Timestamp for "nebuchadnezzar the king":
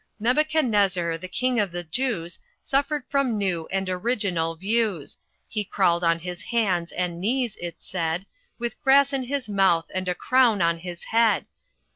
0.19-1.59